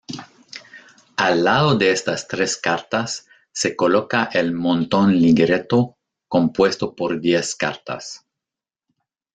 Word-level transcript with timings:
Al 1.25 1.43
lado 1.43 1.75
de 1.77 1.91
estas 1.91 2.27
tres 2.27 2.57
cartas 2.57 3.27
se 3.53 3.75
coloca 3.75 4.23
el 4.33 4.51
montón-ligretto 4.51 5.95
compuesto 6.27 6.95
por 6.95 7.21
diez 7.21 7.55
cartas. 7.55 8.25